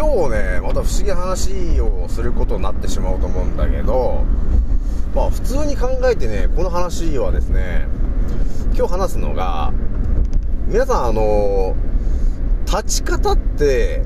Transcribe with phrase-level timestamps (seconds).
[0.00, 4.24] 今日ねまた不思議な話をすることになってしまうと思うんだけど
[5.14, 7.86] まあ普通に考えてねこの話はですね
[8.74, 9.74] 今日話すのが
[10.68, 11.76] 皆さんあの
[12.64, 14.02] 立ち方って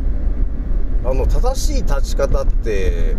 [1.04, 3.14] あの正しい立ち方って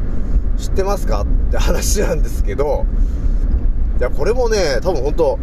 [0.57, 2.85] 知ってますかって話なんですけど
[3.99, 5.39] いやこれもね多分本当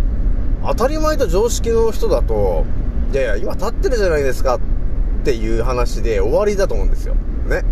[0.66, 2.66] 当たり前と常識の人だと
[3.10, 4.60] いやいや今立ってるじゃないですかっ
[5.22, 7.14] ていう話で終わりだと思うんですよ
[7.48, 7.64] ね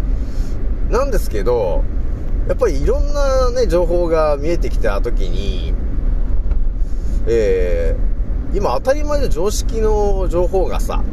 [0.90, 1.84] なんですけど
[2.48, 5.74] やっぱりいろんなね情報が見えてきた時に
[7.26, 11.04] えー、今当たり前と常識の情報がさ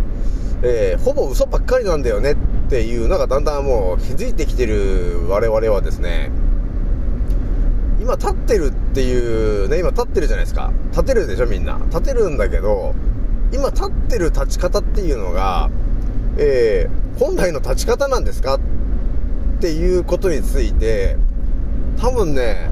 [0.64, 2.36] えー、ほぼ嘘ばっかりなんだよねっ
[2.70, 6.32] ていうのがだんだんもう気づいてきてる我々はですね、
[8.02, 10.72] 今立ってるっていうね、今立ってるじゃないですか。
[10.92, 11.80] 立てるでしょみんな。
[11.90, 12.96] 立てるんだけど、
[13.54, 15.70] 今立ってる立ち方っていうのが、
[16.40, 18.60] えー、本来の立ち方なんですかっ
[19.60, 21.18] ていうことについて、
[21.98, 22.70] 多分ね、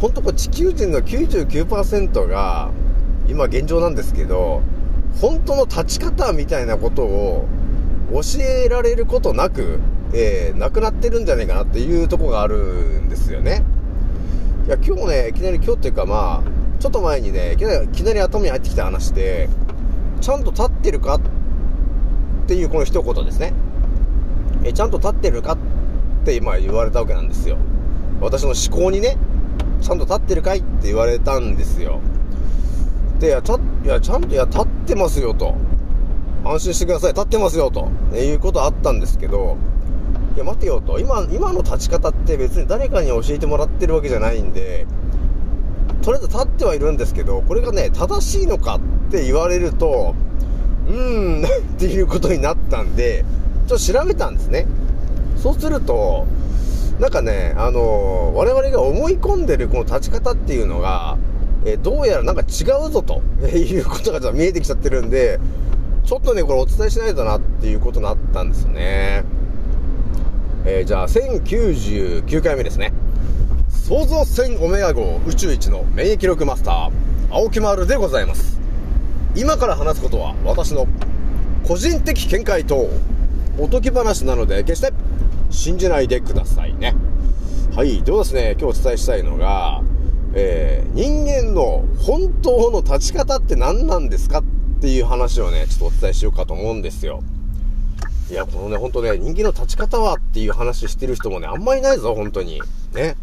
[0.00, 2.70] ほんとこう地球人の99%が、
[3.28, 4.62] 今現状なんですけど、
[5.20, 7.48] 本当の立ち方みたいなことを
[8.12, 9.80] 教えられることなく、
[10.14, 13.64] えー、なくなってるんじゃないかなっていうとこがあるんですよね。
[14.66, 19.48] いや、今日ね、いきなり今日っていうかまあ、ちょっと前にね、いきなりいきなり頭に入ってきた話で、
[20.20, 21.37] ちゃんと立ってるかって
[22.48, 23.52] ていうこの一言ですね。
[24.64, 25.58] え、ちゃんと立ってるかっ
[26.24, 27.58] て今言われたわけなんですよ。
[28.22, 29.18] 私の思考にね、
[29.82, 32.00] ちゃんと立ってるかいって言われたんですよ。
[33.20, 35.54] で、いや、ちゃいやちゃんと、いや、立ってますよと。
[36.42, 39.58] 安心してください、立ってますよと、いうことあったんですけど、
[40.34, 40.98] いや、待てよと。
[40.98, 44.86] 今、今の立ち方って別に誰かに教えてもらってるわけじゃないんで、
[46.00, 50.14] とりあえず立ってはいるんですけど、これがね、正しいのかって言われると、
[50.88, 53.24] うーん、っていうことになったんで、
[53.66, 54.66] ちょっと調べたんですね。
[55.36, 56.26] そうすると、
[56.98, 61.16] なんかね、あのー、我々が思い込んでるこの立ち方っていうのが、
[61.64, 65.38] えどうやらなんか違うぞということが見えてきちゃってるんで、
[66.04, 69.24] ちょっとね、これお伝えしないとなっていうことになったんですよね。
[70.64, 72.92] えー、じゃあ、1099回目ですね。
[73.68, 76.90] 創造船オメガ号宇宙一の免疫力マスター、
[77.30, 78.57] 青木丸でございます。
[79.38, 80.88] 今から話すことは私の
[81.62, 82.88] 個人的見解と
[83.56, 84.92] おとぎ話なので決して
[85.48, 86.96] 信じないでくださいね。
[87.76, 88.02] はい。
[88.02, 89.80] ではですね、今日お伝えしたいのが、
[90.34, 94.44] えー、人間の本当の立ち方って何なんですかっ
[94.80, 97.22] ていう話をね、ちょっとお伝えしようかと思うんですよ。
[98.32, 102.60] いや、このね、ほんとね、人間の立ち方はっていう話してる人もね、あんまいないぞ、本当に。
[102.92, 103.16] ね。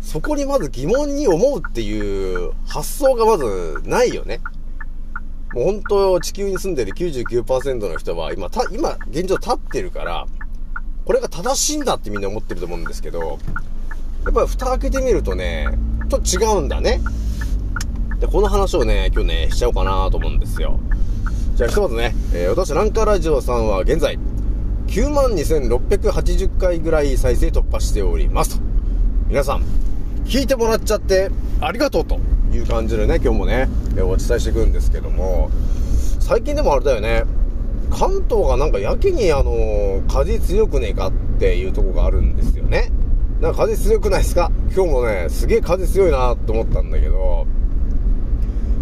[0.00, 4.40] そこにまず疑問に思うっていう発想がまずないよね。
[5.54, 10.26] もう本当、地球に住んでる99%の人は今、た、今、現状立ってるから、
[11.04, 13.38] これが正しいんだってみんな思ってると思うんですけど、
[14.24, 15.68] やっぱり蓋開けてみるとね、
[16.08, 17.00] ちょっと違うんだね。
[18.20, 20.80] で、この話をね、今日ね、しちゃおうかなと思うんですよ。
[21.54, 24.18] じゃあひとまずね、えー、私、ランカラジオさんは現在、
[24.86, 28.62] 92,680回ぐらい再生突破しておりますと。
[29.28, 29.64] 皆さん、
[30.24, 32.18] 聞いてもらっちゃってありがとうと
[32.52, 35.50] いう感じでね、今日もね、お伝えしていくんですけども、
[36.20, 37.24] 最近でもあれだよね、
[37.90, 42.90] 関東がなんかやけにあの、風強くねえかっていうとこがあるんですよね。
[43.40, 44.52] なんか風強くないですか？
[44.74, 47.46] 今日もね、すげえ風強いなと思ったんだけど、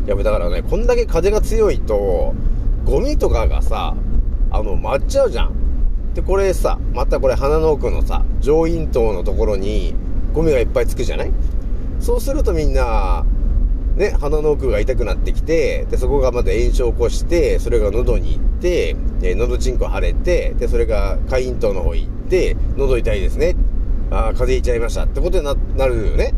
[0.07, 2.35] やべ、だからね、こんだけ風が強いと、
[2.85, 3.95] ゴミとかがさ、
[4.51, 5.55] あの、舞っちゃうじゃん。
[6.15, 9.95] で、これさ、またこれ鼻の奥のさ、上咽頭のところに
[10.35, 11.31] ゴミがいっぱいつくじゃない？
[12.01, 13.25] そうするとみんな、
[14.01, 23.55] ね、鼻の奥が痛くなってきて、で、そこがまた炎症を起こして、それが喉に行って、で、喉チンコ腫れて、で、それが下咽頭の方行って、喉痛いですね。
[24.11, 26.33] ああ、風邪ひいちゃいましたってことにな、なるよね。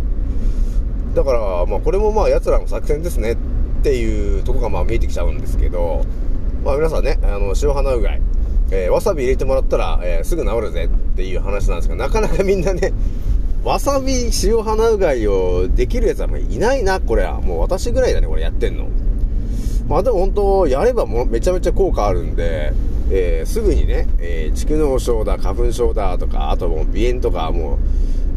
[1.14, 3.37] だから、まあ、これもまあ、奴らの作戦ですねっ
[3.85, 6.05] ていうとこがまあ見えてきちゃうんですけど、
[6.64, 8.23] まあ、皆さんね、あの、塩鼻うがい、
[8.73, 12.93] えー、わさび入れてもらったら、えー、すぐ治るぜっていう話なんですけど、なかなかみんなね、
[13.64, 17.41] わさび塩鼻うがいをできるやつはもういないな、これは。
[17.41, 18.88] もう私ぐらいだね、これやってんの。
[19.88, 22.73] まあでも本当、やればもめちゃめちゃ効果あるんで、
[23.11, 27.79] えー、すぐにね、えー、蓄膿症だ、花粉症だとか、あともう鼻炎とか、も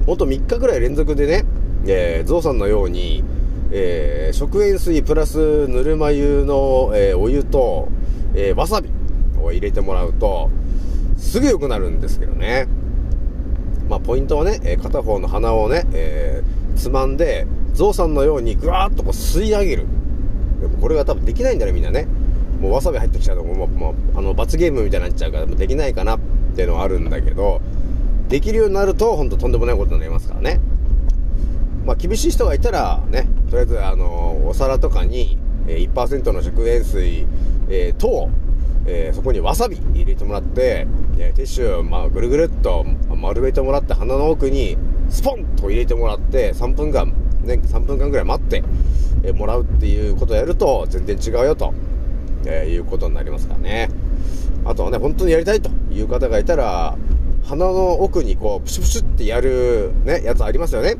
[0.04, 1.44] う、ほんと3日ぐらい連続でね、
[1.88, 3.24] えー、ゾウさんのように、
[3.72, 7.90] えー、食塩水プラスぬるま湯の、えー、お湯と、
[8.36, 8.90] えー、わさび
[9.42, 10.52] を入れてもらうと、
[11.18, 12.68] すぐ良くなるんですけどね。
[13.90, 19.86] まあ、ポイントはね、え片方の鼻をね、えー、つまんで、ゾウさんのようにぐわーっとこう吸い上げる。
[20.62, 22.08] でもこれが多分できないんだね、みんなね。
[22.60, 26.20] もうわさび入ってきちゃうともうもうあの罰ゲームみたいになっちゃうからできないかなっ
[26.56, 27.62] ていうのはあるんだけど
[28.30, 30.60] できるようになると本当ととんでもないことになりますからね
[31.86, 37.28] まあ厳しい人がいたらねとりあえずあのお皿とかに1%の食塩水、
[37.70, 38.30] えー、と、
[38.86, 42.86] えー、そこにわさび入れてもらって、えー、ティッシュ、まあ、ぐるぐるっと
[43.26, 44.78] 丸めてもらって鼻の奥に
[45.10, 47.08] スポンと入れてもらって3分間、
[47.44, 48.64] ね、3分間ぐらい待って、
[49.24, 51.74] えもらうっていうことをやると全然違うよと、
[52.46, 53.90] えいうことになりますからね。
[54.64, 56.98] あとはね本当にやりたいという方がいたら
[57.44, 60.96] 鼻の奥にこうプシュプシュってやるねやつありますよね。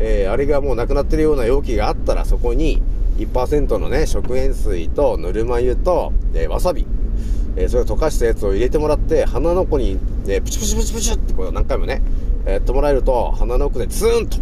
[0.00, 2.82] えー、あれがもうなくなってるような容器があったらそこに
[3.18, 6.86] 1%のね、食塩水とぬるま湯と、えー、わさび、
[7.58, 12.00] えー、それを溶かしたやつを入れてもらって、鼻の奥に、ね、プチプチプチプチってこう何回もね、
[12.46, 14.38] やってもらえると、鼻の奥でツーンと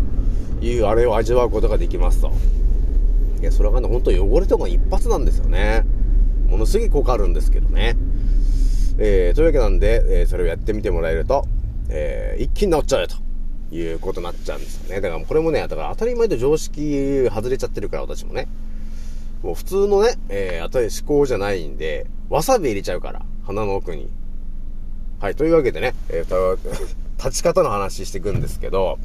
[0.63, 2.31] いうあれを味わうことができますと。
[3.41, 5.87] いや、それがね、ほんと汚れとか一発なんですよね。
[6.51, 7.97] ものすごい効果あるんですけどね。
[8.99, 11.47] えー、というわけなんで、えー、それをやってみてもらえると、
[11.89, 13.17] えー、一気に治っちゃうよと。
[13.73, 15.01] いうことになっちゃうんですよね。
[15.01, 18.47] だからこれもね、だから当たり前と常識外れちゃってるから、私もね。
[19.47, 24.11] もう普通のね、えー、当たり思考じゃないんで、わさび入れちゃうから、鼻の奥に。
[25.21, 26.59] はい、というわけでね、え、ー、と、
[27.17, 28.99] 立ち方の話していくんですけど、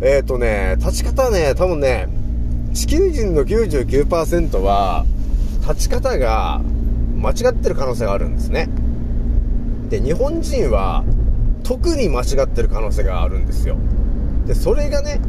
[0.00, 2.08] えっ、ー、とね、立ち方ね、多分ね、
[2.72, 5.04] 地球人の99%は、
[5.68, 6.62] 立ち方が
[7.14, 8.70] 間違ってる可能性があるんですね。
[9.90, 11.04] で、日本人は、
[11.64, 13.76] 特に間違ってる可能性があるんですよ。
[14.46, 15.20] で、それがね、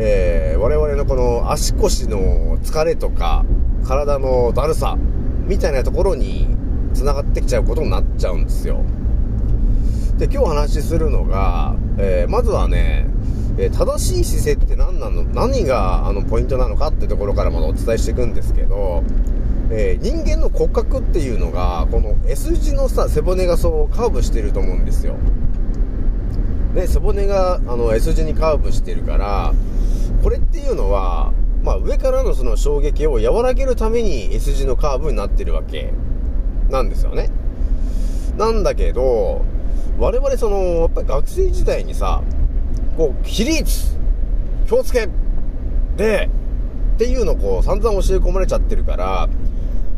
[0.00, 3.44] えー、我々のこの足腰の疲れとか、
[3.84, 4.96] 体のだるさ、
[5.46, 6.46] みたいなところに
[6.94, 8.84] 繋がってきちゃうことになっちゃうんですよ。
[10.18, 13.08] で、今日話しするのが、えー、まずはね、
[13.58, 19.02] え、正しい姿勢って何なの何があのポイントなのかってところからまだお伝えしていくんですけど、
[19.70, 25.16] えー、人間の骨格っていうのが、この S 字のさ、背骨がそうカーブしてると思うんですよ。
[26.74, 29.52] で背骨があの S 字にカーブしてるから
[30.22, 31.32] これっていうのは、
[31.62, 35.92] まあ、上からのその衝撃を和らげるために S 字のカーブになってるわけ
[36.70, 37.30] なんですよね。
[38.36, 39.42] なんだけど
[39.98, 42.22] 我々そのやっぱり学生時代にさ
[42.96, 43.96] こう起立
[44.66, 45.08] 気をつけ
[45.96, 46.28] で
[46.94, 49.28] っていうのをこう散々教え込まれちゃってるから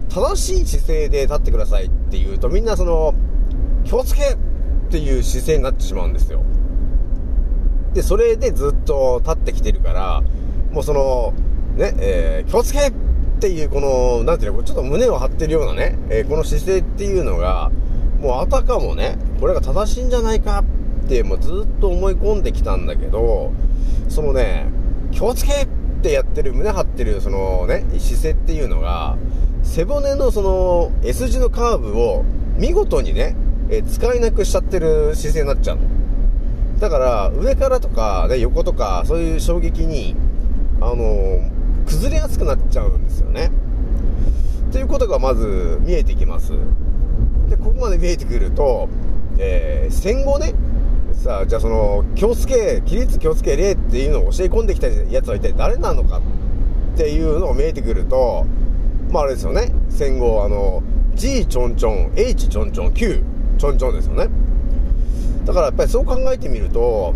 [0.08, 3.14] 正しい姿勢で立ってくださいって言うとみんなその
[3.84, 4.36] 気をつけっ
[4.90, 6.42] ていう姿勢になってしまうんですよ。
[7.94, 10.22] で、それでずっと立ってきてるから、
[10.72, 11.32] もうその、
[11.76, 12.92] ね、えー、気をつけっ
[13.40, 17.70] ていう、この、なんていうの、ちょっと胸を張ってるようなね、えー、この姿勢っていうのが、
[18.20, 20.62] もうあたかもね、これが正しいんじゃないか
[21.04, 23.52] って、もうずっと思い込んできたんだけど、
[24.08, 24.66] そのね、
[25.10, 25.68] 気をつけっ
[26.02, 29.16] てやってる、胸張ってる、そのね、姿勢っていうのが、
[29.62, 32.24] 背骨のその S 字のカーブを
[32.56, 33.36] 見事にね、
[33.70, 35.99] えー、使えなくしちゃってる姿勢になっちゃうの。
[36.80, 40.16] だから上からとか、ね、横とかそういう衝撃に
[40.80, 41.40] あの、
[41.86, 43.50] 崩れやすくなっちゃうんですよね。
[44.72, 46.52] ということがまず見えてきます。
[47.50, 48.88] でここまで見えてくると、
[49.36, 50.54] えー、戦後ね
[51.12, 58.46] さあじゃあその気をつけ起立気をつけ礼っていうのを教え込んできたやつは一体誰なのかっていうのが見えてくると
[59.10, 59.72] まああれですよね。
[59.88, 60.82] 戦後あの
[61.14, 63.22] G ちょんちょん H ちょんちょん Q
[63.58, 64.28] ちょんちょんですよね。
[65.50, 67.12] だからやっぱりそう考えてみると、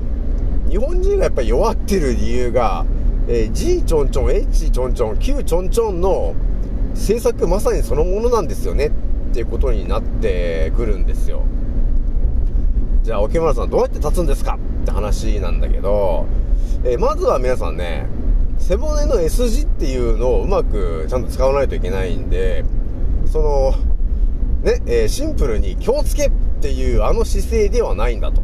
[0.69, 2.85] 日本人がやっぱり弱ってる理由が、
[3.29, 6.35] えー、G ちょんちょん、H ちょんちょん、Q ちょんちょんの
[6.95, 8.91] 政策まさにそのものなんですよねっ
[9.33, 11.45] ていうことになってくるんですよ。
[13.05, 14.59] じゃあ、沖村さんどうやって立つんですか？
[14.83, 16.27] って話なんだけど、
[16.83, 18.09] えー、まずは皆さんね、
[18.59, 22.65] 背骨の S 字っていうのをうまくちゃんと使わないといけないんで、
[23.31, 23.75] その、
[24.65, 26.33] ね、えー、シンプルに気をつけっ
[26.65, 28.41] ていうあの姿勢ではないんだと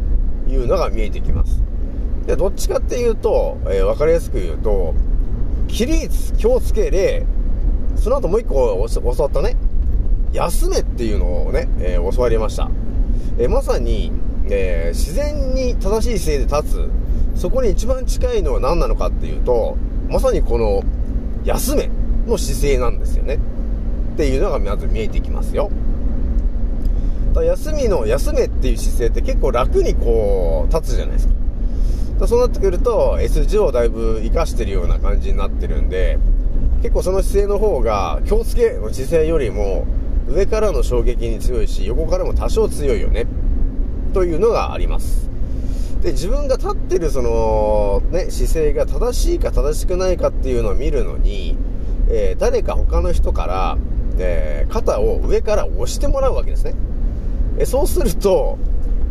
[0.46, 1.62] いうのが見えてきます。
[2.26, 4.94] で、どっちかっていうと、えー、わかりやすく言うと、
[5.68, 7.24] 起立、気をつけれ、
[7.96, 9.56] その後もう一個教わったね、
[10.34, 12.70] 休めっていうのをね、えー、教わりました。
[13.38, 14.12] えー、まさに、
[14.50, 16.90] えー、自然に正しい姿勢で立
[17.34, 19.78] つ、そこに一番近いのは何なのかっていうと、
[20.10, 20.82] まさにこの、
[21.44, 21.88] 休め
[22.26, 23.38] の姿勢なんですよね。
[24.12, 25.70] っていうのがまず見えてきますよ。
[27.32, 31.34] だ休みの休めっていう姿勢って結構楽にこう立つじゃないですか
[32.20, 36.18] だそうなってくると S 字をだいぶ活かしてるような感じになってるんで
[36.82, 39.86] 結構その姿勢の方が気をつけの姿勢よりも
[40.28, 43.26] 上からの衝撃に強いし横からも多少強いよね
[44.12, 45.28] というのがあります
[46.02, 51.56] で自分が立ってるそのね姿勢が正しいか正しくないかっていうのを見るのに、
[52.08, 53.76] えー、誰か他の人から
[54.20, 56.74] えー、肩を上から押してもらうわけですね。
[57.60, 58.58] えそうすると、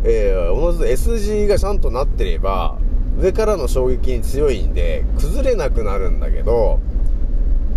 [0.02, 2.78] えー、おのず S 字がちゃんとなってれば、
[3.20, 6.80] 上からの衝撃に強いんで、崩れなくなるんだけど、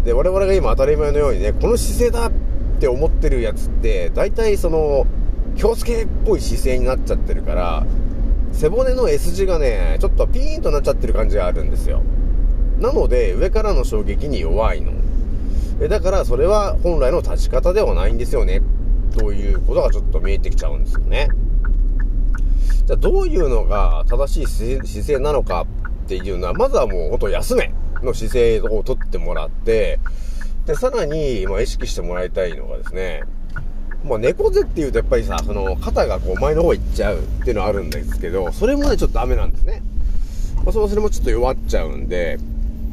[0.03, 2.32] で、我々が今当たり前のようにね、この姿勢だっ
[2.80, 5.06] て思ってるやつって、大体その、
[5.56, 7.86] 気をつけっぽい姿勢になっちゃってるから、
[8.51, 12.01] 背骨の S 字がね、ちょっとピーンとなっちゃってる感じがあるんですよ。
[12.80, 14.92] なので、上からの衝撃に弱いの。
[15.88, 18.63] だからそれは本来の立ち方ではないんですよね。
[19.13, 21.29] ということがちょっと見えてきちゃうんですよね。
[22.86, 25.65] じゃあどういうのが正しい姿勢なのか
[26.05, 30.00] っていうのは、まずはもうほんと休めの姿勢をとってもらって、
[30.65, 33.24] で、さらに、まあ、意識してもらいたいのがですね、
[34.03, 39.82] まあ、猫背っていうとやっぱりさ、その、肩がこう前の方行っちゃうっていうのはあるんですけど、それもね、ちょっとダメなんですね。
[40.65, 42.38] まあ、それもちょっと弱っちゃうんで、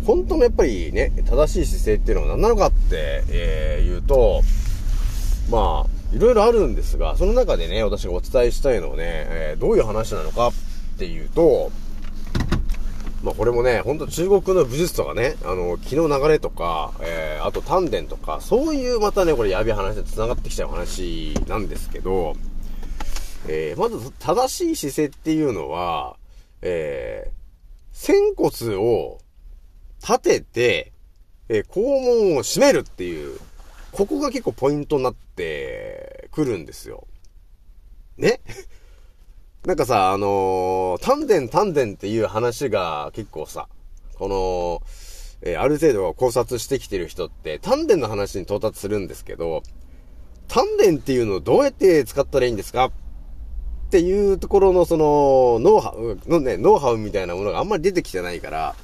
[0.07, 4.43] 本当のやっぱりね、正しい姿勢っていうのは何なのかって、えー、言うと、
[5.50, 10.52] まあ、いろいろあるんですが、その中でね、私がお伝えしたいのはね、えー、どういう話なのかっ
[10.99, 11.71] ていうと、
[13.23, 22.35] まあこれもね、ほんと中国の武術とかね、あの、気の流れとか、えー、あと丹田とか、そういうまたね、これやべえ話で繋がってきちゃう話なんですけど、
[23.47, 26.17] えー、まず正しい姿勢っていうのは、
[26.62, 27.33] えー、
[27.93, 29.19] 仙骨を
[30.02, 30.93] 立てて、
[31.49, 33.38] えー、肛門を締めるっていう、
[33.93, 36.00] ここが結構ポイントになって
[36.31, 37.07] くるんですよ。
[38.17, 38.41] ね？
[39.67, 43.69] なんかさ、あのー、丹田丹田っていう話が結構さ、
[44.15, 44.83] この、
[45.43, 49.63] えー、ある程度考察してきてる人って、丹田の話に到達するんですけど、
[50.49, 52.87] 丹田っていうのをどうやって使ったらいいんですか？
[52.87, 52.91] っ
[53.91, 58.77] ていうところのその、ノウハウ、のね、ノウハウみたいなものがあんまり出てきてないから、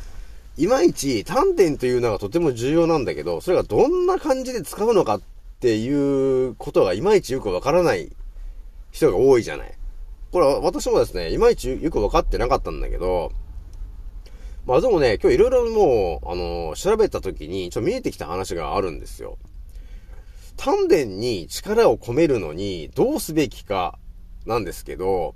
[0.58, 5.20] いまいち丹田というのがとても重要なんだけど、それがどんな感じで使うのかっ
[5.56, 8.14] っていうことがいまいちよくわからない
[8.90, 9.72] 人が多いじゃない。
[10.30, 13.32] これは私もですね、いまいちよくわかってなかったんだけど、
[14.66, 19.38] まあでもね、今日いろいろもう、あのー、調べた時に、ちょっと見えてきた話があるんですよ。
[20.56, 23.98] 丹田に力を込めるのにどうすべきか
[24.44, 25.34] なんですけど、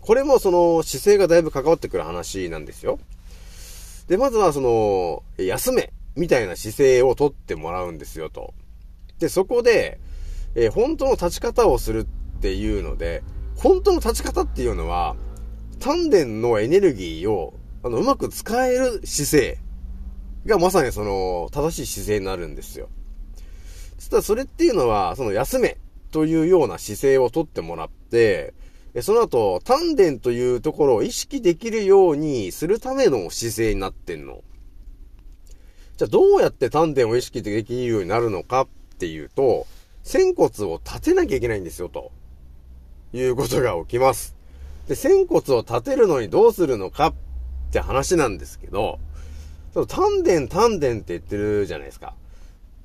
[0.00, 3.00] これもその姿勢がだいぶ関わってくる話なんですよ。
[4.08, 8.54] で、まずはその、休めみたいな姿勢をとってもらうんですよと。
[9.18, 10.00] で、そこで、
[10.54, 13.22] えー、本当の立ち方をするっていうので、
[13.56, 15.16] 本当の立ち方っていうのは、
[15.78, 19.58] 丹田のエネルギーを、あの、うまく使える姿勢
[20.44, 22.88] がまさにその、正しい姿勢になるんですよ。
[23.98, 25.78] そしたらそれっていうのは、その休め
[26.10, 28.54] というような姿勢をとってもらって、
[29.02, 34.42] その後、丹田というところを意識できるようにするための姿勢になってんの。
[35.98, 39.66] じゃあどうやって丹田を意識できるようになるのかっっていうと、
[40.02, 42.12] 仙骨を立てなきゃいけないんですよ、と。
[43.12, 44.34] いうことが起きます。
[44.88, 47.14] で、仙骨を立てるのにどうするのかっ
[47.70, 48.98] て話なんですけど、
[49.74, 52.14] その丹田丹田って言ってるじゃないですか。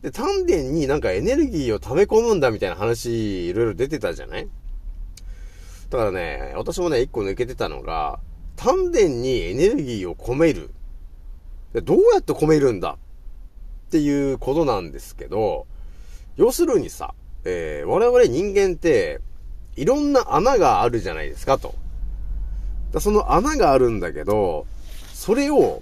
[0.02, 4.50] で、丹田になんかエネルギーを溜め込むんだみたいな話、いろいろ出てたじゃない？
[5.90, 8.20] だからね、私もね、一個抜けてたのが、
[8.58, 10.72] 丹田にエネルギーを込める。
[11.74, 12.98] でどうやって込めるんだ
[13.88, 15.68] っていうことなんですけど、
[16.38, 19.20] 要するにさ、えー、我々人間って、
[19.76, 21.76] いろんな穴があるじゃないですか、と。
[22.92, 24.66] だその穴があるんだけど、
[25.14, 25.82] それを、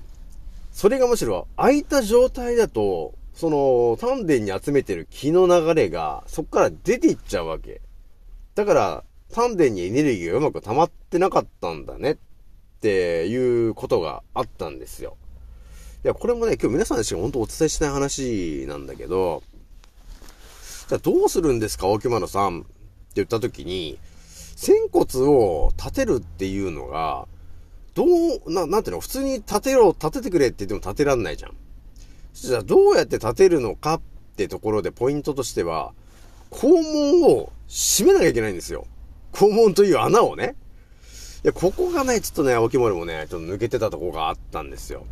[0.71, 7.81] それがむしろ開いた状態だと、その丹田に集めてる気の流れが、そこから出ていっちゃうわけ。
[8.55, 9.03] だから、
[9.33, 12.17] 丹田にエネルギーがうまく溜まってなかったんだねっ
[12.81, 15.17] ていうことがあったんですよ。
[16.03, 19.43] いや、これもね、今日皆さんにしか本当お伝えしない話なんだけど、
[20.89, 22.67] じゃどうするんですか、大木丸さんって
[23.15, 24.00] 言った時に、
[24.55, 27.27] 仙骨を立てるっていうのが、
[27.93, 31.51] どう、な、なんていうの、普通に立てろ、立ててくれって言っても立てらんないじゃん。
[32.34, 34.01] じゃあどうやって立てるのかっ
[34.36, 35.93] てところでポイントとしては、
[36.50, 38.88] 肛門を閉めなきゃいけないんですよ。
[39.31, 40.55] 肛門という穴をね。
[41.43, 45.05] いや、ここがね、ちょっとね、青木森もね、ちょっと抜けてたとこがあったんですよ。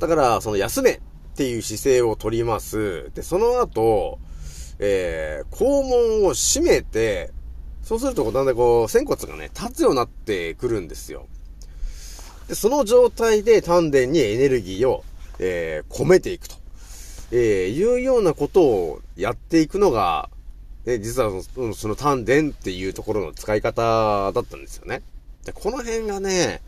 [0.00, 1.00] だから、その休め
[1.32, 3.10] っていう姿勢を取ります。
[3.14, 4.18] で、その後、
[4.78, 7.30] えー、肛門を閉めて、
[7.82, 11.26] そうすると、だんだんこう、仙骨がね、立つようになってくるんですよ。
[12.48, 15.04] で、その状態で丹田にエネルギーを、
[15.38, 16.56] えー、込めていくと、
[17.32, 20.30] えー、いうようなことをやっていくのが、
[20.86, 25.02] え実はその、その丹田っていうところの使い方だったんですよね。
[25.44, 26.62] で、この辺がね、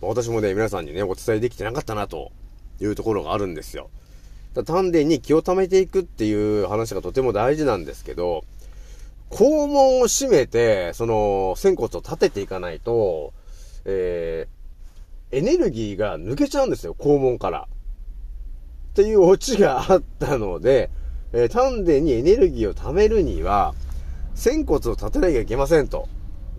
[0.00, 2.32] 私もね、皆さんにね、お伝えできてなかったなと
[2.80, 3.90] いうところがあるんですよ。
[4.62, 8.44] 丹田に気を溜めていくっていう話がとても大事なんですけど、
[9.30, 13.32] 肛門を閉めて、その、仙骨を立てていかないと、
[13.84, 17.66] えー、エネルギーが抜けちゃうんですよ、肛門から。
[18.92, 20.88] っていうオチがあったので、
[21.32, 23.74] えー、丹田にエネルギーを貯めるには、
[24.36, 26.08] 仙骨を立てなきゃいけませんと。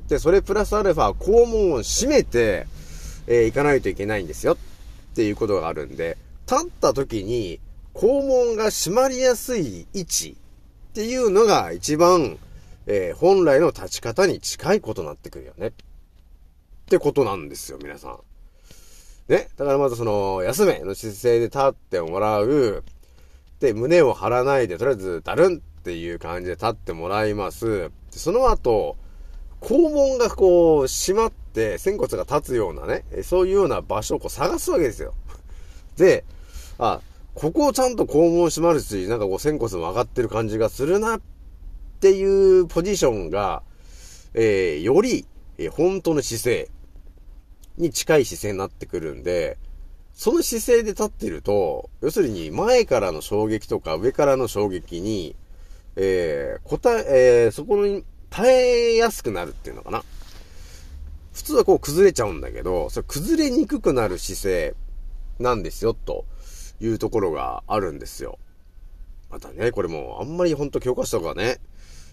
[0.09, 2.67] で、それプラスアルファ、肛門を閉めて、
[3.27, 4.57] えー、行かないといけないんですよ。
[5.15, 7.61] っていうことがあるんで、立った時に、
[7.93, 10.35] 肛門が閉まりやすい位置
[10.89, 12.37] っていうのが一番、
[12.85, 15.67] えー、本来の立ち方に近いことになってくるよね。
[15.67, 15.71] っ
[16.89, 18.19] てことなんですよ、皆さん。
[19.29, 19.47] ね？
[19.55, 22.83] だからまずその、休めの姿勢で立ってもらう。
[23.61, 27.89] で、胸を張らないで、とりあえず、だるんっていう感じで立ってもらいます。
[28.11, 28.97] でその後、
[29.61, 35.13] 肛門がこう、閉まって、仙骨が立つようなね、そういうような場所をこう探すわけですよ。
[35.97, 36.23] で、
[36.77, 37.01] あ、
[37.33, 41.21] ここをちゃんと肛門閉まるし、なんかこう仙骨も上がってる感じがするなっ
[41.99, 42.23] てい
[42.59, 43.63] うポジションが、
[44.33, 45.25] えー、より、
[45.57, 46.69] えー、本当の姿勢
[47.77, 49.57] に近い姿勢になってくるんで、
[50.13, 55.35] その姿勢で立ってると、要するに前からの衝撃とか上からの衝撃に、
[55.97, 57.05] えー、答え、
[57.45, 60.03] えー、そこに耐えやすくなるっていうのかな。
[61.33, 64.75] 普通はこう崩れちゃうんだけど、それ崩れにくくなる姿勢
[65.39, 66.25] なんですよ、と
[66.79, 68.39] いうところがあるんですよ。
[69.29, 71.59] またね、これもあんまりほんと教科書とかね、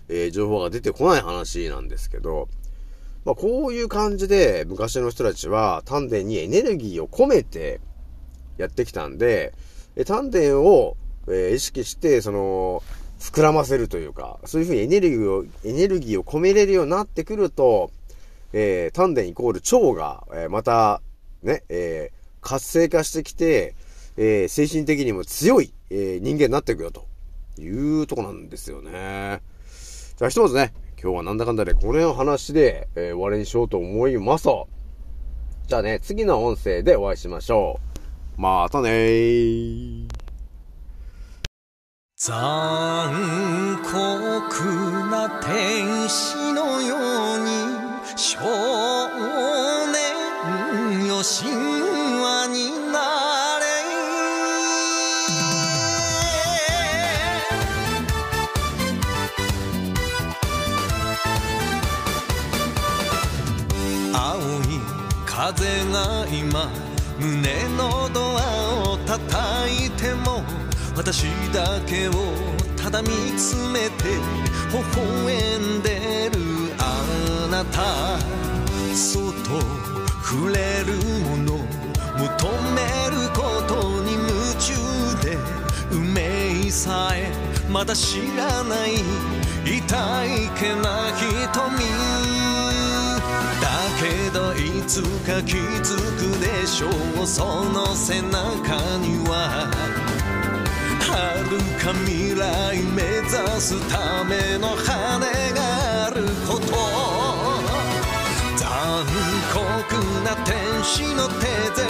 [0.09, 2.49] えー、情報が出てこない話なんですけど、
[3.25, 7.81] まあ、こういう感じで昔の人たちは丹田にエネルギーを込めて
[8.59, 9.55] やってきたんで、
[10.07, 10.97] 丹田を、
[11.29, 12.83] えー、意識して、その、
[13.23, 17.93] 膨らませるというか、そういうふうにエネルギーを、エネルギーを込めれるようになってくると、
[18.53, 21.01] えー、丹田イコール腸が、えー、また、
[21.45, 23.77] ね、えー、活性化してきて、
[24.17, 27.07] えー、精神的にも強い、えー、人間になっていくよ、と
[27.61, 27.69] い
[28.03, 29.41] うとこなんですよね。
[30.17, 34.49] じゃあひとまずね、今日はなんだかんだでこの話で、えー、終わりにしようと思います。
[35.69, 37.79] じゃあね、次の音声でお会いしましょ
[38.37, 38.41] う。
[38.41, 40.02] またねー。
[42.25, 43.91] 残酷
[45.11, 46.95] な天使のよ
[47.35, 47.51] うに
[48.15, 48.39] 少
[49.91, 51.51] 年よ神
[52.23, 53.65] 話になれ。
[64.15, 64.79] 青い
[65.27, 66.71] 風が今
[67.19, 70.45] 胸のドアを叩いても
[71.05, 72.13] 私だけを
[72.77, 74.05] ただ見つめて
[74.71, 76.39] 微笑んでる
[76.79, 78.21] あなた。
[78.95, 79.61] そっと
[80.23, 81.59] 触れるもの
[82.17, 84.71] 求めることに夢中
[85.27, 85.37] で
[85.91, 87.33] 運命さえ
[87.69, 88.95] まだ知らない
[89.65, 91.83] 痛いけな瞳。
[93.61, 93.67] だ
[93.99, 96.89] けどいつか気づくでしょ
[97.21, 97.27] う。
[97.27, 99.69] その背中には
[101.13, 101.19] 遥
[101.79, 103.29] か未来目指
[103.61, 105.21] すための羽
[105.53, 106.73] があること
[108.57, 109.05] 残
[109.53, 109.55] 酷
[110.25, 111.45] な天使の手
[111.77, 111.85] で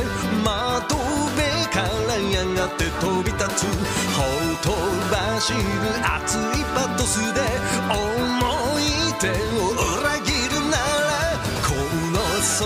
[0.45, 1.77] 窓辺か
[2.09, 4.03] らやがて飛び立つ。
[4.13, 4.19] ほ
[4.63, 4.71] と
[5.11, 5.59] ばしる
[6.03, 6.41] 熱い
[6.75, 7.41] パトスで
[7.89, 8.01] 思
[8.81, 8.83] い
[9.21, 11.75] 出を裏切るならこ
[12.13, 12.19] の
[12.59, 12.61] 空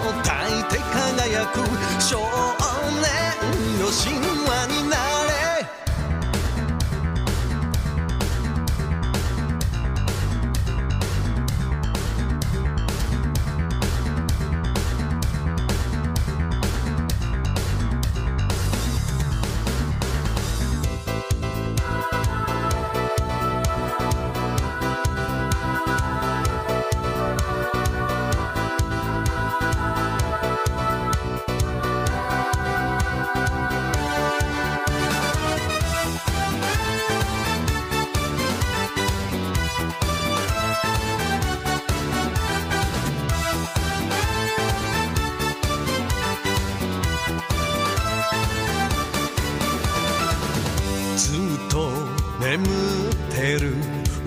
[0.00, 1.56] を抱いて輝く
[2.02, 2.18] 少
[3.00, 3.06] 年
[3.78, 4.21] の神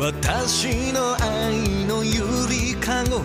[0.05, 3.23] 私の愛のゆりかご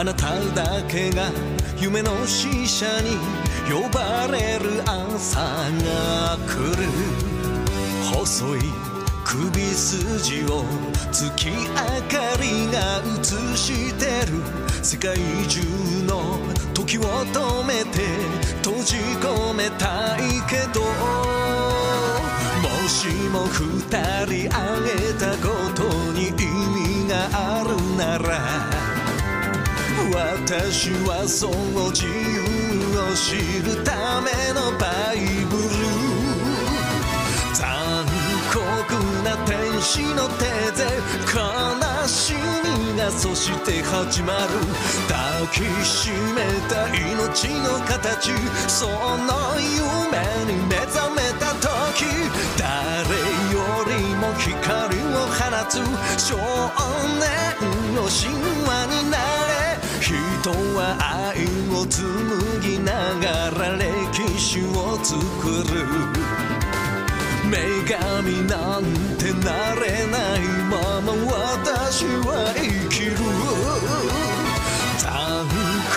[0.00, 1.30] あなただけが
[1.78, 3.10] 夢の使者に
[3.70, 6.88] 呼ばれる朝が来る。
[8.10, 8.60] 細い
[9.26, 10.64] 首筋を
[11.12, 14.40] 月明かりが映してる。
[14.82, 15.60] 世界中
[16.06, 16.38] の
[16.72, 18.00] 時を止めて
[18.62, 20.80] 閉じ込めたいけど
[22.62, 23.80] もしも二
[24.26, 25.63] 人あげたこ
[30.56, 32.14] 私はその自由
[32.94, 33.34] を知
[33.66, 35.66] るためのバイブル
[37.52, 38.06] 残
[38.54, 38.94] 酷
[39.26, 40.46] な天使の手
[40.78, 40.86] で
[41.26, 44.62] 悲しみがそして始まる
[45.08, 48.30] 抱きしめた命の形
[48.68, 52.06] その夢に目覚めた時
[52.56, 52.62] 誰
[53.50, 53.58] よ
[53.90, 55.82] りも光を放つ
[56.22, 56.38] 少
[57.18, 57.26] 年
[57.96, 58.30] の神
[58.68, 59.33] 話になれ
[60.04, 60.12] 人
[60.76, 65.16] は愛を紡ぎながら歴史を作
[65.72, 65.80] る。
[67.48, 67.56] 女
[67.88, 68.82] 神なん
[69.16, 71.08] てなれないまま
[71.56, 73.16] 私は生きる。
[74.98, 75.48] 残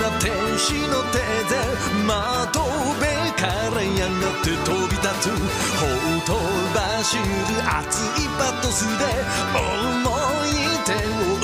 [0.00, 1.20] な天使の手
[1.52, 1.60] で
[2.06, 3.04] 窓辺
[3.36, 3.44] か
[3.76, 5.28] らやがって飛び立つ。
[5.76, 5.84] ほ
[6.24, 6.32] と
[6.72, 7.22] ばしる
[7.68, 9.04] 熱いパトスで
[9.52, 10.08] 思
[10.46, 10.96] い出
[11.32, 11.35] を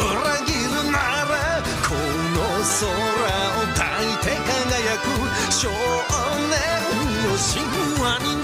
[2.82, 2.94] 空を
[3.76, 5.06] 抱いて輝く
[5.52, 5.70] 少
[6.50, 6.58] 年
[7.22, 7.62] の神
[8.02, 8.41] 話に